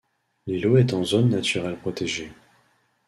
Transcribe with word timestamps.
L'îlot 0.47 0.77
est 0.77 0.93
en 0.95 1.03
zone 1.03 1.29
naturelle 1.29 1.77
protégée. 1.77 2.31